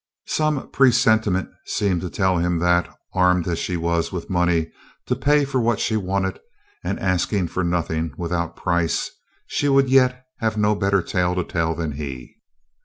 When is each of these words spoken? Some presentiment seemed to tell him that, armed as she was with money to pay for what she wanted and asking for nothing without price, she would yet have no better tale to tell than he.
Some 0.25 0.67
presentiment 0.71 1.49
seemed 1.67 2.01
to 2.01 2.09
tell 2.09 2.39
him 2.39 2.57
that, 2.57 2.89
armed 3.13 3.47
as 3.47 3.59
she 3.59 3.77
was 3.77 4.11
with 4.11 4.31
money 4.31 4.71
to 5.05 5.15
pay 5.15 5.45
for 5.45 5.61
what 5.61 5.79
she 5.79 5.95
wanted 5.95 6.39
and 6.83 6.99
asking 6.99 7.49
for 7.49 7.63
nothing 7.63 8.11
without 8.17 8.55
price, 8.55 9.11
she 9.45 9.69
would 9.69 9.91
yet 9.91 10.25
have 10.39 10.57
no 10.57 10.73
better 10.73 11.03
tale 11.03 11.35
to 11.35 11.43
tell 11.43 11.75
than 11.75 11.91
he. 11.91 12.35